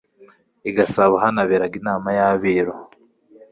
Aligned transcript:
I 0.69 0.71
Gasabo 0.77 1.15
hanaberaga 1.23 1.75
inama 1.81 2.07
y'Abiru 2.17 2.73